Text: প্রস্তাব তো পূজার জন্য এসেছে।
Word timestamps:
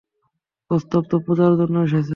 প্রস্তাব 0.71 1.03
তো 1.11 1.15
পূজার 1.25 1.51
জন্য 1.59 1.75
এসেছে। 1.81 2.09